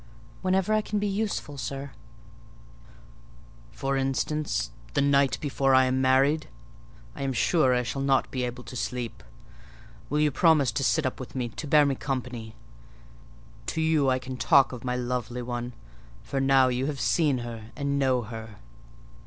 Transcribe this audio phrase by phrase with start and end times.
[0.41, 1.91] "Whenever I can be useful, sir."
[3.71, 6.47] "For instance, the night before I am married!
[7.15, 9.21] I am sure I shall not be able to sleep.
[10.09, 12.55] Will you promise to sit up with me to bear me company?
[13.67, 15.73] To you I can talk of my lovely one:
[16.23, 18.55] for now you have seen her and know her."